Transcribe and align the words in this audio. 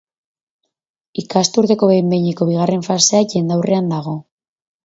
Ikasturteko 1.23 1.91
behin-behineko 1.93 2.49
bigarren 2.53 2.85
fasea 2.91 3.23
jendaurrean 3.35 3.97
dago. 3.97 4.19